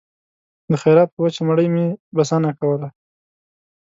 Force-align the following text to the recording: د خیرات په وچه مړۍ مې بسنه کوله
د 0.69 0.73
خیرات 0.81 1.09
په 1.13 1.19
وچه 1.23 1.41
مړۍ 1.47 1.67
مې 1.75 1.85
بسنه 2.15 2.51
کوله 2.59 2.87